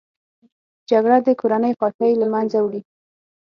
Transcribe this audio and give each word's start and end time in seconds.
جګړه 0.89 1.17
د 1.27 1.29
کورنۍ 1.41 1.71
خوښۍ 1.79 2.11
له 2.21 2.27
منځه 2.33 2.57
وړي 2.61 2.81